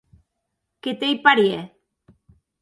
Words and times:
Que 0.81 0.91
t’ei 0.99 1.15
parièr. 1.25 1.61